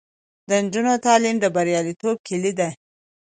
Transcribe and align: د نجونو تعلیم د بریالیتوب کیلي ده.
د 0.47 0.49
نجونو 0.63 0.93
تعلیم 1.05 1.35
د 1.39 1.45
بریالیتوب 1.55 2.17
کیلي 2.27 2.53
ده. 2.59 2.69